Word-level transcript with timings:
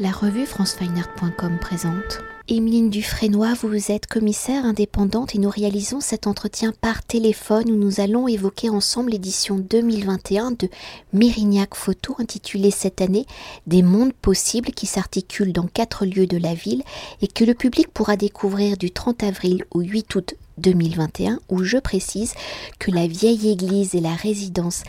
La 0.00 0.12
revue 0.12 0.46
francefineart.com 0.46 1.58
présente. 1.60 2.20
Emeline 2.48 2.88
Dufresnoy, 2.88 3.54
vous 3.54 3.90
êtes 3.90 4.06
commissaire 4.06 4.64
indépendante 4.64 5.34
et 5.34 5.38
nous 5.38 5.50
réalisons 5.50 5.98
cet 5.98 6.28
entretien 6.28 6.72
par 6.80 7.02
téléphone 7.02 7.68
où 7.68 7.74
nous 7.74 7.98
allons 7.98 8.28
évoquer 8.28 8.70
ensemble 8.70 9.10
l'édition 9.10 9.56
2021 9.56 10.52
de 10.52 10.68
Mérignac 11.12 11.74
Photo 11.74 12.14
intitulée 12.20 12.70
cette 12.70 13.00
année 13.00 13.26
Des 13.66 13.82
mondes 13.82 14.12
possibles 14.12 14.70
qui 14.70 14.86
s'articulent 14.86 15.52
dans 15.52 15.66
quatre 15.66 16.06
lieux 16.06 16.28
de 16.28 16.38
la 16.38 16.54
ville 16.54 16.84
et 17.20 17.26
que 17.26 17.42
le 17.42 17.54
public 17.54 17.88
pourra 17.92 18.16
découvrir 18.16 18.76
du 18.76 18.92
30 18.92 19.24
avril 19.24 19.64
au 19.72 19.80
8 19.80 20.14
août 20.14 20.34
2021 20.58 21.40
où 21.48 21.62
je 21.62 21.78
précise 21.78 22.34
que 22.78 22.90
la 22.90 23.06
vieille 23.06 23.48
église 23.48 23.94
et 23.94 24.00
la 24.00 24.14
résidence 24.14 24.82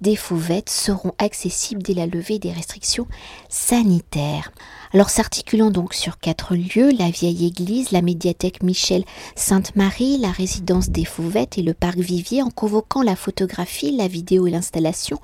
des 0.00 0.16
Fauvettes 0.16 0.70
seront 0.70 1.12
accessibles 1.18 1.82
dès 1.82 1.94
la 1.94 2.06
levée 2.06 2.38
des 2.38 2.52
restrictions 2.52 3.06
sanitaires. 3.48 4.52
Alors 4.92 5.10
s'articulant 5.10 5.70
donc 5.70 5.94
sur 5.94 6.18
quatre 6.18 6.54
lieux, 6.54 6.90
la 6.96 7.10
vieille 7.10 7.46
église, 7.46 7.90
la 7.90 8.02
médiathèque 8.02 8.62
Michel 8.62 9.04
Sainte-Marie, 9.34 10.18
la 10.18 10.30
résidence 10.30 10.90
des 10.90 11.04
Fauvettes 11.04 11.58
et 11.58 11.62
le 11.62 11.74
parc 11.74 11.98
Vivier, 11.98 12.42
en 12.42 12.50
convoquant 12.50 13.02
la 13.02 13.16
photographie, 13.16 13.96
la 13.96 14.08
vidéo 14.08 14.46
et 14.46 14.50
l'installation, 14.50 15.18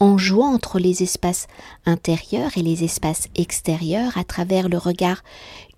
en 0.00 0.18
jouant 0.18 0.54
entre 0.54 0.78
les 0.78 1.02
espaces 1.02 1.46
intérieurs 1.84 2.56
et 2.56 2.62
les 2.62 2.84
espaces 2.84 3.28
extérieurs 3.34 4.16
à 4.16 4.24
travers 4.24 4.68
le 4.68 4.78
regard 4.78 5.22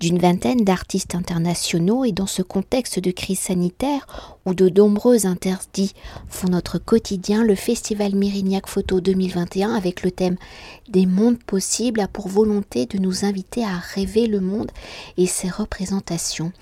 d'une 0.00 0.18
vingtaine 0.18 0.64
d'artistes 0.64 1.14
internationaux 1.14 2.04
et 2.04 2.12
dans 2.12 2.26
ce 2.26 2.40
contexte 2.40 2.98
de 2.98 3.10
crise 3.10 3.38
sanitaire 3.38 4.38
où 4.46 4.54
de 4.54 4.70
nombreux 4.70 5.26
interdits 5.26 5.92
font 6.28 6.48
notre 6.48 6.78
quotidien, 6.78 7.44
le 7.44 7.54
Festival 7.54 8.14
Mérignac 8.14 8.66
Photo 8.66 9.02
2021 9.02 9.74
avec 9.74 10.02
le 10.02 10.10
thème 10.10 10.36
des 10.88 11.04
mondes 11.04 11.42
possibles 11.42 12.00
a 12.00 12.08
pour 12.08 12.28
volonté 12.28 12.86
de 12.86 12.98
nous 12.98 13.26
inviter 13.26 13.62
à 13.62 13.76
rêver 13.76 14.26
le 14.26 14.40
monde 14.40 14.70
et 15.18 15.26
ses 15.26 15.50
représentations. 15.50 16.52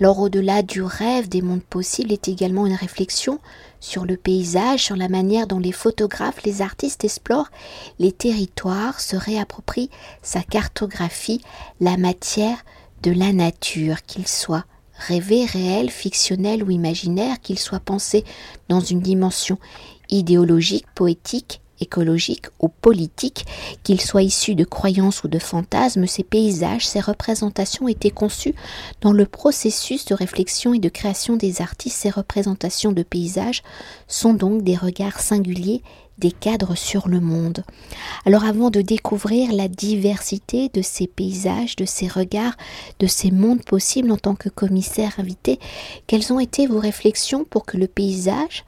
Alors 0.00 0.20
au-delà 0.20 0.62
du 0.62 0.80
rêve 0.80 1.28
des 1.28 1.42
mondes 1.42 1.64
possibles 1.64 2.12
est 2.12 2.28
également 2.28 2.66
une 2.66 2.74
réflexion 2.74 3.40
sur 3.80 4.06
le 4.06 4.16
paysage, 4.16 4.84
sur 4.84 4.96
la 4.96 5.08
manière 5.08 5.46
dont 5.46 5.58
les 5.58 5.72
photographes, 5.72 6.42
les 6.44 6.62
artistes 6.62 7.04
explorent 7.04 7.50
les 7.98 8.12
territoires, 8.12 9.00
se 9.00 9.16
réapproprient 9.16 9.90
sa 10.22 10.42
cartographie, 10.42 11.42
la 11.80 11.96
matière 11.96 12.64
de 13.04 13.12
la 13.12 13.32
nature, 13.32 14.02
qu'il 14.02 14.26
soit 14.26 14.64
rêvé, 14.96 15.44
réel, 15.44 15.90
fictionnel 15.90 16.62
ou 16.62 16.70
imaginaire, 16.70 17.40
qu'il 17.40 17.58
soit 17.58 17.80
pensé 17.80 18.24
dans 18.68 18.80
une 18.80 19.00
dimension 19.00 19.58
idéologique, 20.08 20.86
poétique, 20.94 21.60
écologique 21.80 22.46
ou 22.60 22.68
politique, 22.68 23.44
qu'il 23.82 24.00
soit 24.00 24.22
issu 24.22 24.54
de 24.54 24.64
croyances 24.64 25.22
ou 25.22 25.28
de 25.28 25.38
fantasmes, 25.38 26.06
ces 26.06 26.22
paysages, 26.22 26.86
ces 26.86 27.00
représentations 27.00 27.88
étaient 27.88 28.10
conçus 28.10 28.54
dans 29.02 29.12
le 29.12 29.26
processus 29.26 30.06
de 30.06 30.14
réflexion 30.14 30.72
et 30.72 30.78
de 30.78 30.88
création 30.88 31.36
des 31.36 31.60
artistes. 31.60 31.98
Ces 31.98 32.10
représentations 32.10 32.92
de 32.92 33.02
paysages 33.02 33.62
sont 34.08 34.32
donc 34.32 34.62
des 34.62 34.76
regards 34.76 35.20
singuliers 35.20 35.82
des 36.18 36.32
cadres 36.32 36.76
sur 36.76 37.08
le 37.08 37.20
monde. 37.20 37.64
Alors 38.24 38.44
avant 38.44 38.70
de 38.70 38.80
découvrir 38.80 39.52
la 39.52 39.68
diversité 39.68 40.68
de 40.72 40.82
ces 40.82 41.06
paysages, 41.06 41.76
de 41.76 41.84
ces 41.84 42.08
regards, 42.08 42.56
de 42.98 43.06
ces 43.06 43.30
mondes 43.30 43.64
possibles 43.64 44.12
en 44.12 44.16
tant 44.16 44.34
que 44.34 44.48
commissaire 44.48 45.14
invité, 45.18 45.58
quelles 46.06 46.32
ont 46.32 46.40
été 46.40 46.66
vos 46.66 46.78
réflexions 46.78 47.44
pour 47.44 47.64
que 47.66 47.76
le 47.76 47.88
paysage 47.88 48.64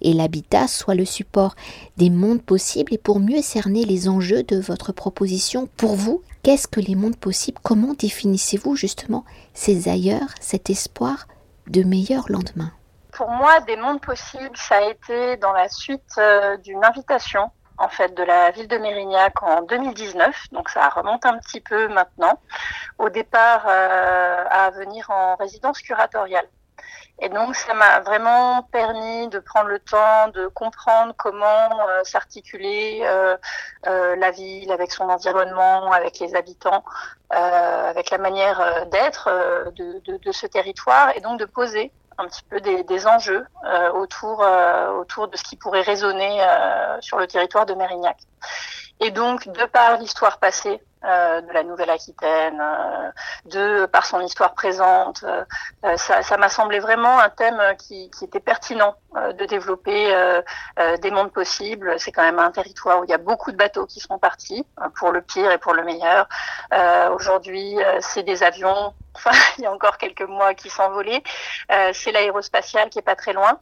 et 0.00 0.12
l'habitat 0.12 0.66
soient 0.66 0.94
le 0.94 1.04
support 1.04 1.54
des 1.96 2.10
mondes 2.10 2.42
possibles 2.42 2.92
et 2.92 2.98
pour 2.98 3.20
mieux 3.20 3.42
cerner 3.42 3.84
les 3.84 4.08
enjeux 4.08 4.42
de 4.42 4.58
votre 4.58 4.92
proposition 4.92 5.68
pour 5.76 5.94
vous? 5.94 6.22
Qu'est-ce 6.42 6.66
que 6.66 6.80
les 6.80 6.96
mondes 6.96 7.16
possibles? 7.16 7.60
Comment 7.62 7.94
définissez-vous 7.94 8.74
justement 8.74 9.24
ces 9.54 9.88
ailleurs, 9.88 10.34
cet 10.40 10.70
espoir 10.70 11.28
de 11.68 11.84
meilleurs 11.84 12.30
lendemains 12.30 12.72
pour 13.12 13.30
moi, 13.30 13.60
des 13.60 13.76
mondes 13.76 14.00
possibles, 14.00 14.56
ça 14.56 14.76
a 14.76 14.80
été 14.82 15.36
dans 15.36 15.52
la 15.52 15.68
suite 15.68 16.14
euh, 16.18 16.56
d'une 16.58 16.84
invitation 16.84 17.50
en 17.78 17.88
fait 17.88 18.14
de 18.14 18.22
la 18.22 18.50
ville 18.50 18.68
de 18.68 18.78
Mérignac 18.78 19.42
en 19.42 19.62
2019, 19.62 20.50
donc 20.52 20.68
ça 20.68 20.88
remonte 20.88 21.24
un 21.26 21.38
petit 21.38 21.60
peu 21.60 21.88
maintenant, 21.88 22.38
au 22.98 23.08
départ 23.08 23.64
euh, 23.66 24.44
à 24.50 24.70
venir 24.70 25.10
en 25.10 25.36
résidence 25.36 25.80
curatoriale. 25.80 26.46
Et 27.18 27.28
donc 27.28 27.54
ça 27.54 27.74
m'a 27.74 28.00
vraiment 28.00 28.62
permis 28.72 29.28
de 29.28 29.38
prendre 29.38 29.68
le 29.68 29.78
temps 29.78 30.28
de 30.28 30.46
comprendre 30.48 31.14
comment 31.16 31.88
euh, 31.88 32.02
s'articuler 32.04 33.02
la 33.84 34.30
ville 34.30 34.70
avec 34.72 34.92
son 34.92 35.08
environnement, 35.08 35.92
avec 35.92 36.18
les 36.18 36.34
habitants, 36.34 36.84
avec 37.30 38.10
la 38.10 38.18
manière 38.18 38.86
d'être 38.90 39.28
de, 39.76 40.32
ce 40.32 40.46
territoire, 40.46 41.16
et 41.16 41.20
donc 41.20 41.38
de 41.38 41.44
poser 41.44 41.92
un 42.18 42.26
petit 42.26 42.42
peu 42.48 42.60
des, 42.60 43.06
enjeux 43.06 43.44
euh, 43.64 43.92
autour, 43.92 44.42
euh, 44.42 44.90
autour 44.92 45.28
de 45.28 45.36
ce 45.36 45.42
qui 45.42 45.56
pourrait 45.56 45.82
résonner 45.82 46.42
euh, 46.42 47.00
sur 47.00 47.18
le 47.18 47.26
territoire 47.26 47.66
de 47.66 47.74
Mérignac. 47.74 48.18
Et 49.00 49.10
donc, 49.10 49.48
de 49.48 49.64
par 49.66 49.96
l'histoire 49.98 50.38
passée 50.38 50.80
de 51.02 51.52
la 51.52 51.64
Nouvelle-Aquitaine, 51.64 52.60
euh, 52.60 53.10
de 53.46 53.86
par 53.86 54.06
son 54.06 54.20
histoire 54.20 54.54
présente, 54.54 55.24
euh, 55.24 55.96
ça 55.96 56.36
m'a 56.36 56.48
semblé 56.48 56.78
vraiment 56.78 57.18
un 57.18 57.28
thème 57.28 57.60
qui, 57.78 58.10
qui 58.10 58.24
était 58.24 58.40
pertinent 58.40 58.94
de 59.14 59.44
développer 59.44 60.10
des 61.02 61.10
mondes 61.10 61.32
possibles. 61.32 61.94
C'est 61.98 62.12
quand 62.12 62.22
même 62.22 62.38
un 62.38 62.50
territoire 62.50 63.00
où 63.00 63.04
il 63.04 63.10
y 63.10 63.14
a 63.14 63.18
beaucoup 63.18 63.52
de 63.52 63.56
bateaux 63.56 63.84
qui 63.84 64.00
sont 64.00 64.18
partis, 64.18 64.66
pour 64.96 65.10
le 65.10 65.20
pire 65.20 65.50
et 65.50 65.58
pour 65.58 65.74
le 65.74 65.84
meilleur. 65.84 66.28
Aujourd'hui, 67.12 67.76
c'est 68.00 68.22
des 68.22 68.42
avions. 68.42 68.94
Enfin, 69.14 69.32
il 69.58 69.64
y 69.64 69.66
a 69.66 69.70
encore 69.70 69.98
quelques 69.98 70.22
mois 70.22 70.54
qui 70.54 70.70
s'envolaient. 70.70 71.22
c'est 71.92 72.12
l'aérospatial 72.12 72.88
qui 72.88 72.98
est 72.98 73.02
pas 73.02 73.14
très 73.14 73.34
loin. 73.34 73.58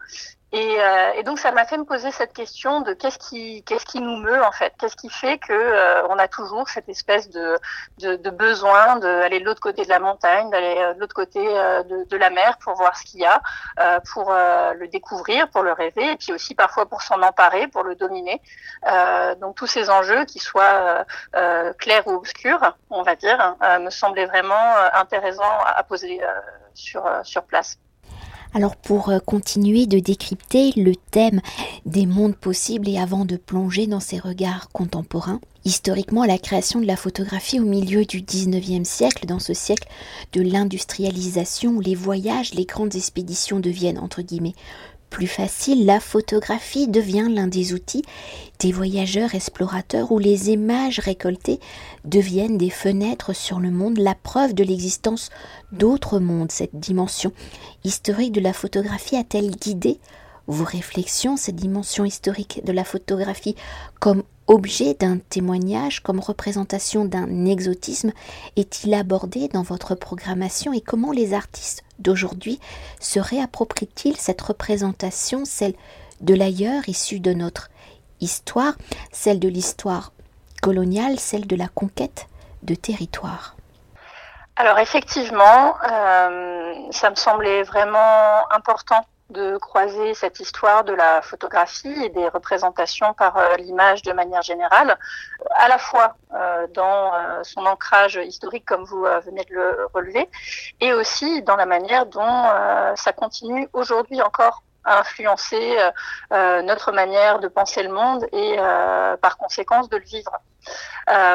Et, 0.52 0.80
euh, 0.80 1.12
et, 1.12 1.22
donc 1.22 1.38
ça 1.38 1.52
m'a 1.52 1.64
fait 1.64 1.78
me 1.78 1.84
poser 1.84 2.10
cette 2.10 2.32
question 2.32 2.80
de 2.80 2.92
qu'est-ce 2.92 3.18
qui 3.20 3.62
qu'est-ce 3.62 3.86
qui 3.86 4.00
nous 4.00 4.16
meut 4.16 4.42
en 4.42 4.50
fait, 4.50 4.72
qu'est-ce 4.80 4.96
qui 4.96 5.08
fait 5.08 5.38
que 5.38 5.52
euh, 5.52 6.04
on 6.08 6.18
a 6.18 6.26
toujours 6.26 6.68
cette 6.68 6.88
espèce 6.88 7.30
de 7.30 7.56
de, 7.98 8.16
de 8.16 8.30
besoin 8.30 8.96
d'aller 8.96 9.38
de 9.38 9.44
l'autre 9.44 9.60
côté 9.60 9.84
de 9.84 9.88
la 9.88 10.00
montagne, 10.00 10.50
d'aller 10.50 10.74
euh, 10.76 10.94
de 10.94 11.00
l'autre 11.00 11.14
côté 11.14 11.38
de, 11.38 12.04
de, 12.04 12.16
la 12.16 12.30
mer 12.30 12.58
pour 12.58 12.74
voir 12.74 12.96
ce 12.96 13.04
qu'il 13.04 13.20
y 13.20 13.26
a, 13.26 13.40
pour 14.12 14.32
le 14.32 14.86
découvrir, 14.88 15.48
pour 15.50 15.62
le 15.62 15.72
rêver, 15.72 16.12
et 16.12 16.16
puis 16.16 16.32
aussi 16.32 16.54
parfois 16.54 16.86
pour 16.86 17.02
s'en 17.02 17.22
emparer, 17.22 17.68
pour 17.68 17.84
le 17.84 17.94
dominer. 17.94 18.42
donc 19.40 19.54
tous 19.56 19.66
ces 19.66 19.88
enjeux, 19.88 20.24
qui 20.24 20.38
soient 20.40 21.04
clairs 21.78 22.06
ou 22.06 22.12
obscurs, 22.14 22.76
on 22.90 23.02
va 23.02 23.14
dire, 23.14 23.56
me 23.80 23.90
semblaient 23.90 24.26
vraiment 24.26 24.74
intéressants 24.94 25.58
à 25.64 25.82
poser 25.84 26.20
sur 26.74 27.04
sur 27.24 27.44
place. 27.44 27.78
Alors 28.52 28.74
pour 28.74 29.10
euh, 29.10 29.20
continuer 29.20 29.86
de 29.86 30.00
décrypter 30.00 30.72
le 30.76 30.96
thème 30.96 31.40
des 31.86 32.04
mondes 32.04 32.34
possibles 32.34 32.88
et 32.88 32.98
avant 32.98 33.24
de 33.24 33.36
plonger 33.36 33.86
dans 33.86 34.00
ces 34.00 34.18
regards 34.18 34.70
contemporains, 34.70 35.40
historiquement 35.64 36.24
la 36.24 36.38
création 36.38 36.80
de 36.80 36.86
la 36.86 36.96
photographie 36.96 37.60
au 37.60 37.64
milieu 37.64 38.04
du 38.04 38.22
19e 38.22 38.84
siècle, 38.84 39.26
dans 39.26 39.38
ce 39.38 39.54
siècle 39.54 39.88
de 40.32 40.42
l'industrialisation 40.42 41.72
où 41.72 41.80
les 41.80 41.94
voyages, 41.94 42.54
les 42.54 42.64
grandes 42.64 42.96
expéditions 42.96 43.60
deviennent 43.60 43.98
entre 43.98 44.22
guillemets 44.22 44.54
plus 45.10 45.26
facile, 45.26 45.84
la 45.84 46.00
photographie 46.00 46.88
devient 46.88 47.26
l'un 47.28 47.48
des 47.48 47.74
outils 47.74 48.04
des 48.60 48.72
voyageurs 48.72 49.34
explorateurs 49.34 50.12
où 50.12 50.18
les 50.18 50.50
images 50.50 51.00
récoltées 51.00 51.60
deviennent 52.04 52.58
des 52.58 52.70
fenêtres 52.70 53.34
sur 53.34 53.58
le 53.58 53.70
monde, 53.70 53.98
la 53.98 54.14
preuve 54.14 54.54
de 54.54 54.64
l'existence 54.64 55.30
d'autres 55.72 56.20
mondes. 56.20 56.52
Cette 56.52 56.78
dimension 56.78 57.32
historique 57.84 58.32
de 58.32 58.40
la 58.40 58.52
photographie 58.52 59.16
a-t-elle 59.16 59.50
guidé 59.50 59.98
vos 60.46 60.64
réflexions, 60.64 61.36
cette 61.36 61.56
dimension 61.56 62.04
historique 62.04 62.62
de 62.64 62.72
la 62.72 62.84
photographie 62.84 63.56
comme 63.98 64.22
objet 64.46 64.94
d'un 64.94 65.18
témoignage, 65.18 66.00
comme 66.00 66.18
représentation 66.18 67.04
d'un 67.04 67.46
exotisme, 67.46 68.12
est-il 68.56 68.94
abordé 68.94 69.48
dans 69.48 69.62
votre 69.62 69.94
programmation 69.94 70.72
et 70.72 70.80
comment 70.80 71.12
les 71.12 71.34
artistes 71.34 71.84
d'aujourd'hui 72.00 72.60
se 73.00 73.20
réapproprient-ils 73.20 74.16
cette 74.16 74.40
représentation, 74.40 75.44
celle 75.44 75.74
de 76.20 76.34
l'ailleurs 76.34 76.88
issue 76.88 77.20
de 77.20 77.32
notre 77.32 77.70
histoire, 78.20 78.74
celle 79.12 79.40
de 79.40 79.48
l'histoire 79.48 80.12
coloniale, 80.62 81.18
celle 81.18 81.46
de 81.46 81.56
la 81.56 81.68
conquête 81.68 82.26
de 82.62 82.74
territoire 82.74 83.56
alors 84.56 84.78
effectivement, 84.78 85.74
euh, 85.90 86.74
ça 86.90 87.08
me 87.08 87.14
semblait 87.14 87.62
vraiment 87.62 88.44
important 88.50 89.06
de 89.30 89.56
croiser 89.58 90.14
cette 90.14 90.40
histoire 90.40 90.84
de 90.84 90.92
la 90.92 91.22
photographie 91.22 92.04
et 92.04 92.08
des 92.08 92.28
représentations 92.28 93.14
par 93.14 93.36
euh, 93.36 93.56
l'image 93.56 94.02
de 94.02 94.12
manière 94.12 94.42
générale, 94.42 94.98
à 95.56 95.68
la 95.68 95.78
fois 95.78 96.16
euh, 96.34 96.66
dans 96.74 97.14
euh, 97.14 97.42
son 97.42 97.64
ancrage 97.66 98.16
historique 98.16 98.64
comme 98.64 98.84
vous 98.84 99.06
venez 99.24 99.44
de 99.44 99.54
le 99.54 99.88
relever, 99.94 100.28
et 100.80 100.92
aussi 100.92 101.42
dans 101.42 101.56
la 101.56 101.66
manière 101.66 102.06
dont 102.06 102.44
ça 102.96 103.12
continue 103.12 103.68
aujourd'hui 103.72 104.20
encore 104.22 104.62
à 104.84 105.00
influencer 105.00 105.76
notre 106.30 106.92
manière 106.92 107.38
de 107.38 107.48
penser 107.48 107.82
le 107.82 107.90
monde 107.90 108.26
et 108.32 108.56
par 109.20 109.36
conséquence 109.36 109.88
de 109.88 109.96
le 109.96 110.04
vivre. 110.04 110.32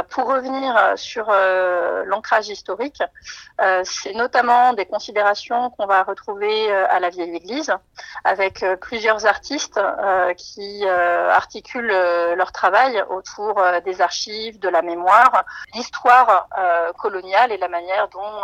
Pour 0.09 0.27
revenir 0.27 0.93
sur 0.95 1.31
l'ancrage 2.05 2.49
historique, 2.49 3.03
c'est 3.83 4.13
notamment 4.13 4.73
des 4.73 4.85
considérations 4.85 5.69
qu'on 5.71 5.85
va 5.85 6.03
retrouver 6.03 6.71
à 6.71 6.99
la 6.99 7.09
vieille 7.09 7.35
église, 7.35 7.73
avec 8.23 8.65
plusieurs 8.81 9.25
artistes 9.25 9.79
qui 10.37 10.85
articulent 10.87 12.35
leur 12.35 12.51
travail 12.51 13.03
autour 13.09 13.61
des 13.83 14.01
archives, 14.01 14.59
de 14.59 14.69
la 14.69 14.81
mémoire, 14.81 15.43
l'histoire 15.73 16.47
coloniale 16.97 17.51
et 17.51 17.57
la 17.57 17.67
manière 17.67 18.07
dont 18.09 18.41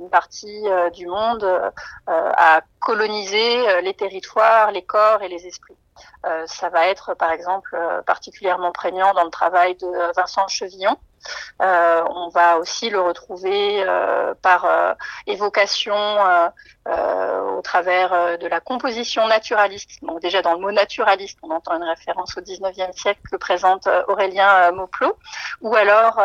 une 0.00 0.10
partie 0.10 0.64
du 0.92 1.06
monde 1.06 1.72
a 2.06 2.60
colonisé 2.80 3.80
les 3.82 3.94
territoires, 3.94 4.70
les 4.70 4.82
corps 4.82 5.22
et 5.22 5.28
les 5.28 5.46
esprits. 5.46 5.76
Euh, 6.24 6.44
ça 6.46 6.68
va 6.68 6.86
être 6.88 7.14
par 7.14 7.32
exemple 7.32 7.74
euh, 7.74 8.00
particulièrement 8.02 8.70
prégnant 8.70 9.12
dans 9.14 9.24
le 9.24 9.30
travail 9.30 9.74
de 9.76 10.12
Vincent 10.14 10.46
Chevillon. 10.48 10.96
Euh, 11.60 12.02
on 12.08 12.28
va 12.28 12.58
aussi 12.58 12.90
le 12.90 13.00
retrouver 13.00 13.84
par 14.42 14.96
évocation 15.28 15.94
au 16.84 17.62
travers 17.62 18.38
de 18.38 18.46
la 18.48 18.58
composition 18.58 19.28
naturaliste. 19.28 20.02
Donc 20.02 20.20
déjà 20.20 20.42
dans 20.42 20.54
le 20.54 20.58
mot 20.58 20.72
naturaliste, 20.72 21.38
on 21.42 21.50
entend 21.52 21.76
une 21.76 21.84
référence 21.84 22.36
au 22.36 22.40
19e 22.40 22.92
siècle 22.92 23.20
que 23.30 23.36
présente 23.36 23.88
Aurélien 24.08 24.72
Mauplot, 24.72 25.16
ou 25.60 25.76
alors 25.76 26.20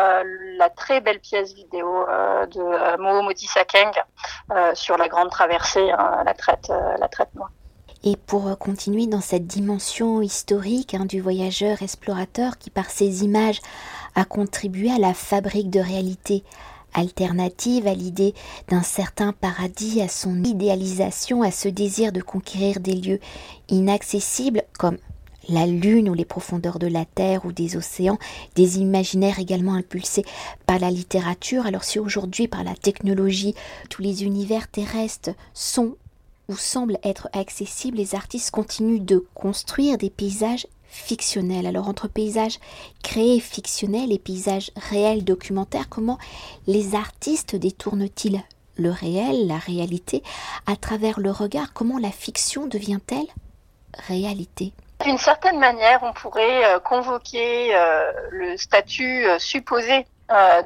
la 0.57 0.69
très 0.71 0.99
belle 0.99 1.19
pièce 1.19 1.53
vidéo 1.53 2.07
de 2.47 2.97
Mo 2.97 3.31
Sakeng 3.35 3.91
sur 4.73 4.97
la 4.97 5.07
grande 5.07 5.29
traversée, 5.29 5.91
hein, 5.91 6.23
la 6.25 6.33
traite, 6.33 6.69
la 6.69 7.07
traite 7.07 7.35
noire. 7.35 7.51
Et 8.03 8.15
pour 8.15 8.57
continuer 8.57 9.07
dans 9.07 9.21
cette 9.21 9.47
dimension 9.47 10.21
historique 10.21 10.93
hein, 10.93 11.05
du 11.05 11.19
voyageur 11.19 11.81
explorateur 11.81 12.57
qui 12.57 12.69
par 12.69 12.89
ses 12.89 13.23
images 13.23 13.59
a 14.15 14.25
contribué 14.25 14.91
à 14.91 14.99
la 14.99 15.13
fabrique 15.13 15.69
de 15.69 15.79
réalité 15.79 16.43
alternative, 16.93 17.87
à 17.87 17.93
l'idée 17.93 18.33
d'un 18.69 18.81
certain 18.81 19.33
paradis, 19.33 20.01
à 20.01 20.07
son 20.07 20.43
idéalisation, 20.43 21.41
à 21.43 21.51
ce 21.51 21.67
désir 21.67 22.11
de 22.11 22.21
conquérir 22.21 22.79
des 22.79 22.95
lieux 22.95 23.19
inaccessibles 23.69 24.63
comme 24.77 24.97
la 25.49 25.65
Lune 25.65 26.09
ou 26.09 26.13
les 26.13 26.25
profondeurs 26.25 26.79
de 26.79 26.87
la 26.87 27.05
Terre 27.05 27.45
ou 27.45 27.51
des 27.51 27.77
océans, 27.77 28.17
des 28.55 28.79
imaginaires 28.79 29.39
également 29.39 29.75
impulsés 29.75 30.25
par 30.65 30.79
la 30.79 30.91
littérature. 30.91 31.65
Alors 31.65 31.83
si 31.83 31.99
aujourd'hui 31.99 32.47
par 32.47 32.63
la 32.63 32.75
technologie 32.75 33.55
tous 33.89 34.01
les 34.01 34.23
univers 34.23 34.67
terrestres 34.67 35.31
sont 35.53 35.95
ou 36.49 36.55
semblent 36.55 36.99
être 37.03 37.29
accessibles, 37.33 37.97
les 37.97 38.15
artistes 38.15 38.51
continuent 38.51 39.03
de 39.03 39.25
construire 39.33 39.97
des 39.97 40.09
paysages 40.09 40.67
fictionnels. 40.87 41.67
Alors 41.67 41.89
entre 41.89 42.07
paysages 42.07 42.59
créés 43.03 43.39
fictionnels 43.39 44.11
et 44.11 44.19
paysages 44.19 44.71
réels 44.75 45.23
documentaires, 45.23 45.89
comment 45.89 46.17
les 46.65 46.95
artistes 46.95 47.55
détournent-ils 47.55 48.41
le 48.77 48.91
réel, 48.91 49.47
la 49.47 49.57
réalité, 49.57 50.23
à 50.65 50.75
travers 50.75 51.19
le 51.19 51.31
regard? 51.31 51.73
Comment 51.73 51.97
la 51.97 52.11
fiction 52.11 52.67
devient-elle 52.67 53.27
réalité? 54.07 54.73
D'une 55.03 55.17
certaine 55.17 55.59
manière, 55.59 55.99
on 56.03 56.13
pourrait 56.13 56.65
euh, 56.65 56.79
convoquer 56.79 57.75
euh, 57.75 58.11
le 58.31 58.57
statut 58.57 59.25
euh, 59.25 59.39
supposé 59.39 60.05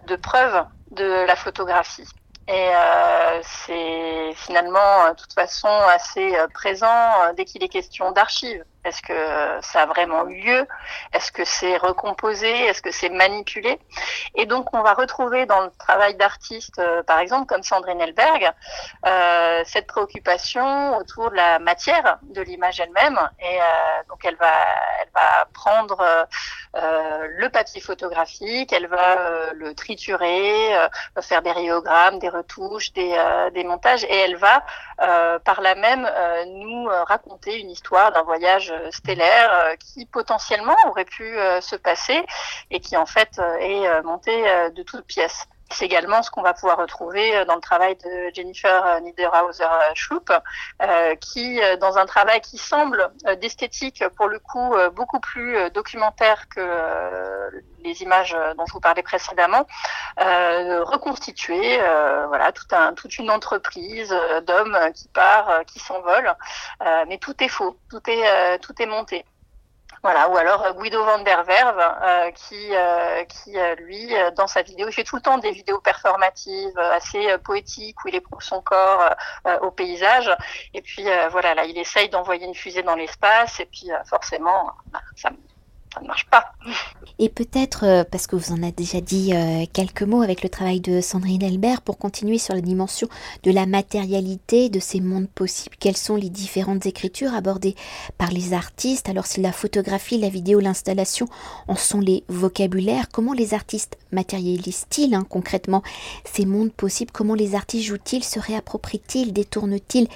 de 0.08 0.16
preuve 0.16 0.66
de 0.90 1.28
la 1.28 1.36
photographie. 1.36 2.08
Et 2.52 2.70
euh, 2.76 3.42
c'est 3.44 4.34
finalement, 4.36 5.10
de 5.10 5.16
toute 5.16 5.32
façon, 5.32 5.70
assez 5.70 6.36
euh, 6.36 6.48
présent 6.54 6.88
euh, 7.24 7.34
dès 7.34 7.46
qu'il 7.46 7.64
est 7.64 7.70
question 7.70 8.12
d'archives. 8.12 8.66
Est-ce 8.84 9.02
que 9.04 9.14
ça 9.62 9.84
a 9.84 9.86
vraiment 9.86 10.28
eu 10.28 10.42
lieu? 10.42 10.68
Est-ce 11.14 11.32
que 11.32 11.46
c'est 11.46 11.78
recomposé? 11.78 12.50
Est-ce 12.50 12.82
que 12.82 12.92
c'est 12.92 13.10
manipulé? 13.10 13.80
Et 14.36 14.48
donc, 14.48 14.74
on 14.74 14.82
va 14.82 14.94
retrouver 14.94 15.46
dans 15.46 15.62
le 15.62 15.72
travail 15.78 16.16
d'artistes, 16.16 16.80
euh, 16.80 17.04
par 17.04 17.20
exemple, 17.20 17.46
comme 17.46 17.62
Sandrine 17.62 18.02
Elberg, 18.02 18.52
euh, 19.06 19.62
cette 19.66 19.86
préoccupation 19.86 20.98
autour 20.98 21.30
de 21.30 21.36
la 21.36 21.60
matière 21.60 22.18
de 22.24 22.42
l'image 22.42 22.80
elle-même. 22.80 23.20
Et 23.40 23.62
euh, 23.62 23.66
donc, 24.10 24.26
elle 24.26 24.38
va, 24.38 24.52
elle 25.02 25.10
va 25.14 25.46
prendre 25.54 26.28
le 26.74 27.48
papier 27.50 27.82
photographique, 27.82 28.72
elle 28.74 28.88
va 28.88 29.52
le 29.54 29.76
triturer, 29.76 30.74
faire 31.22 31.42
des 31.42 31.52
rayogrammes, 31.52 32.20
des 32.20 32.30
retouches, 32.30 32.94
des, 32.94 33.18
des 33.54 33.64
montages, 33.64 34.06
et 34.06 34.16
elle 34.16 34.38
va, 34.38 34.64
par 35.44 35.62
là 35.62 35.76
même, 35.76 36.10
nous 36.48 36.88
raconter 37.06 37.60
une 37.60 37.70
histoire 37.70 38.12
d'un 38.12 38.24
voyage 38.24 38.71
euh, 38.72 38.92
stellaire 38.92 39.52
euh, 39.54 39.76
qui 39.76 40.06
potentiellement 40.06 40.76
aurait 40.88 41.06
pu 41.06 41.24
euh, 41.24 41.62
se 41.62 41.76
passer 41.76 42.26
et 42.70 42.80
qui 42.80 42.96
en 42.98 43.06
fait 43.06 43.40
est 43.60 44.02
monté 44.04 44.32
de 44.76 44.84
toutes 44.84 45.06
pièces. 45.06 45.48
C'est 45.72 45.86
également 45.86 46.22
ce 46.22 46.30
qu'on 46.30 46.42
va 46.42 46.54
pouvoir 46.54 46.78
retrouver 46.78 47.46
dans 47.46 47.56
le 47.56 47.62
travail 47.62 47.96
de 47.96 48.32
Jennifer 48.34 49.00
Niederhauser-Schlupp, 49.02 50.32
qui, 51.20 51.60
dans 51.80 51.98
un 51.98 52.06
travail 52.06 52.42
qui 52.42 52.58
semble 52.58 53.10
d'esthétique, 53.40 54.04
pour 54.16 54.28
le 54.28 54.40
coup, 54.40 54.76
beaucoup 54.94 55.20
plus 55.20 55.70
documentaire 55.72 56.48
que 56.50 56.62
les 57.84 58.02
images 58.04 58.36
dont 58.58 58.66
je 58.66 58.74
vous 58.74 58.80
parlais 58.80 59.04
précédemment, 59.04 59.66
reconstituer 60.18 61.78
voilà, 62.28 62.52
tout 62.52 62.68
un, 62.72 62.94
toute 62.94 63.18
une 63.18 63.32
entreprise 63.32 64.16
d'hommes 64.46 64.78
qui 64.94 65.08
part, 65.08 65.64
qui 65.66 65.80
s'envolent, 65.80 66.36
mais 67.08 67.18
tout 67.18 67.42
est 67.44 67.50
faux, 67.50 67.78
tout 67.90 68.02
est, 68.08 68.60
tout 68.60 68.74
est 68.82 68.86
monté. 68.86 69.26
Voilà, 70.04 70.30
ou 70.30 70.38
alors 70.38 70.64
euh, 70.66 70.74
Guido 70.74 71.04
van 71.04 71.20
der 71.20 71.44
Verve, 71.44 71.80
euh, 71.80 72.32
qui, 72.32 72.76
euh, 72.76 73.24
qui 73.26 73.54
lui, 73.78 74.12
dans 74.36 74.48
sa 74.48 74.64
vidéo, 74.64 74.88
il 74.88 74.94
fait 74.94 75.04
tout 75.04 75.16
le 75.16 75.22
temps 75.22 75.38
des 75.38 75.52
vidéos 75.52 75.80
performatives 75.80 76.78
assez 76.78 77.38
poétiques 77.40 78.04
où 78.04 78.08
il 78.08 78.16
éprouve 78.16 78.42
son 78.42 78.62
corps 78.62 79.16
au 79.62 79.70
paysage. 79.72 80.36
Et 80.74 80.82
puis 80.82 81.06
voilà, 81.30 81.54
là, 81.54 81.66
il 81.66 81.78
essaye 81.78 82.10
d'envoyer 82.10 82.46
une 82.48 82.56
fusée 82.56 82.84
dans 82.84 82.96
l'espace, 82.96 83.60
et 83.60 83.66
puis 83.66 83.90
forcément, 84.06 84.72
bah, 84.88 85.02
ça, 85.16 85.30
Et 87.20 87.30
peut-être, 87.30 87.86
euh, 87.86 88.04
parce 88.10 88.26
que 88.26 88.36
vous 88.36 88.52
en 88.52 88.64
avez 88.64 88.72
déjà 88.72 89.02
dit 89.02 89.32
euh, 89.34 89.66
quelques 89.72 90.04
mots 90.04 90.22
avec 90.22 90.42
le 90.42 90.50
travail 90.50 90.80
de 90.80 91.02
Sandrine 91.02 91.44
Elbert, 91.44 91.82
pour 91.82 91.98
continuer 91.98 92.38
sur 92.38 92.56
la 92.56 92.62
dimension 92.62 93.08
de 93.44 93.52
la 93.52 93.66
matérialité 93.66 94.70
de 94.70 94.80
ces 94.80 95.02
mondes 95.02 95.30
possibles, 95.30 95.76
quelles 95.80 95.98
sont 95.98 96.16
les 96.16 96.30
différentes 96.30 96.86
écritures 96.86 97.34
abordées 97.34 97.76
par 98.18 98.32
les 98.32 98.54
artistes? 98.54 99.10
Alors 99.10 99.28
si 99.28 99.42
la 99.42 99.52
photographie, 99.52 100.18
la 100.18 100.30
vidéo, 100.30 100.60
l'installation 100.60 101.28
en 101.68 101.76
sont 101.76 102.00
les 102.00 102.24
vocabulaires, 102.28 103.10
comment 103.12 103.34
les 103.34 103.54
artistes 103.54 103.98
matérialisent-ils 104.12 105.14
hein, 105.14 105.26
concrètement 105.30 105.84
ces 106.26 106.46
mondes 106.46 106.72
possibles? 106.72 107.12
Comment 107.12 107.36
les 107.36 107.54
artistes 107.54 107.86
jouent-ils, 107.86 108.24
se 108.24 108.40
réapproprient-ils, 108.40 109.34
détournent-ils 109.34 110.08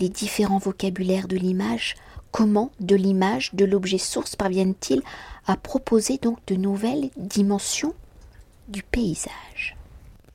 les 0.00 0.08
différents 0.08 0.58
vocabulaires 0.58 1.28
de 1.28 1.36
l'image? 1.36 1.94
Comment 2.32 2.70
de 2.80 2.94
l'image, 2.94 3.54
de 3.54 3.64
l'objet 3.64 3.98
source 3.98 4.36
parviennent-ils 4.36 5.02
à 5.46 5.56
proposer 5.56 6.18
donc 6.18 6.38
de 6.46 6.54
nouvelles 6.54 7.10
dimensions 7.16 7.94
du 8.68 8.82
paysage? 8.82 9.78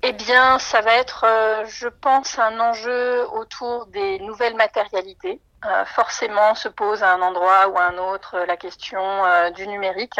Eh 0.05 0.11
bien, 0.11 0.59
ça 0.59 0.81
va 0.81 0.95
être, 0.95 1.23
euh, 1.25 1.65
je 1.65 1.87
pense, 1.87 2.37
un 2.37 2.59
enjeu 2.59 3.25
autour 3.31 3.85
des 3.85 4.19
nouvelles 4.19 4.55
matérialités. 4.55 5.39
Euh, 5.65 5.85
forcément 5.85 6.55
se 6.55 6.67
pose 6.67 7.03
à 7.03 7.13
un 7.13 7.21
endroit 7.21 7.69
ou 7.69 7.77
à 7.77 7.83
un 7.83 7.97
autre 7.97 8.37
la 8.45 8.57
question 8.57 8.99
euh, 8.99 9.49
du 9.51 9.65
numérique, 9.65 10.19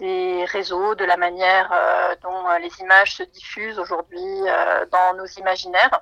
des 0.00 0.44
réseaux, 0.46 0.96
de 0.96 1.04
la 1.04 1.16
manière 1.16 1.70
dont 2.22 2.48
les 2.60 2.80
images 2.80 3.14
se 3.14 3.22
diffusent 3.22 3.78
aujourd'hui 3.78 4.40
dans 4.90 5.14
nos 5.16 5.26
imaginaires. 5.26 6.00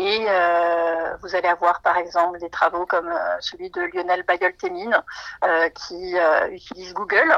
Et 0.00 0.26
euh, 0.28 1.16
vous 1.22 1.34
allez 1.34 1.48
avoir 1.48 1.82
par 1.82 1.96
exemple 1.96 2.38
des 2.38 2.50
travaux 2.50 2.86
comme 2.86 3.08
euh, 3.08 3.36
celui 3.40 3.68
de 3.68 3.80
Lionel 3.80 4.22
Bayol-Témine 4.22 4.96
euh, 5.44 5.68
qui 5.70 6.14
utilise 6.52 6.94
Google 6.94 7.36